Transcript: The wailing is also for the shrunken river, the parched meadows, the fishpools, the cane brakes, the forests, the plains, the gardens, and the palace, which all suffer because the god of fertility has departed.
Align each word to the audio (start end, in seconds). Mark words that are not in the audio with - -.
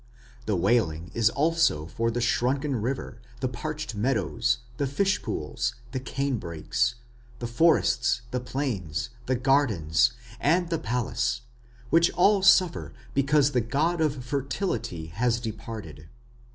The 0.47 0.55
wailing 0.55 1.11
is 1.13 1.29
also 1.29 1.85
for 1.85 2.09
the 2.09 2.21
shrunken 2.21 2.75
river, 2.77 3.21
the 3.39 3.47
parched 3.47 3.93
meadows, 3.93 4.57
the 4.77 4.87
fishpools, 4.87 5.75
the 5.91 5.99
cane 5.99 6.39
brakes, 6.39 6.95
the 7.37 7.45
forests, 7.45 8.23
the 8.31 8.39
plains, 8.39 9.09
the 9.27 9.35
gardens, 9.35 10.13
and 10.39 10.71
the 10.71 10.79
palace, 10.79 11.41
which 11.91 12.09
all 12.13 12.41
suffer 12.41 12.93
because 13.13 13.51
the 13.51 13.61
god 13.61 14.01
of 14.01 14.25
fertility 14.25 15.05
has 15.05 15.39
departed. 15.39 16.07